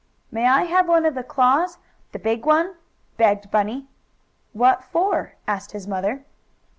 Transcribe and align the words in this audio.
"May 0.31 0.47
I 0.47 0.63
have 0.63 0.87
one 0.87 1.05
of 1.05 1.13
the 1.13 1.21
claws 1.21 1.77
the 2.11 2.17
big 2.17 2.43
one?" 2.43 2.73
begged 3.17 3.51
Bunny. 3.51 3.85
"What 4.51 4.83
for?" 4.83 5.33
asked 5.47 5.73
his 5.73 5.87
mother. 5.87 6.25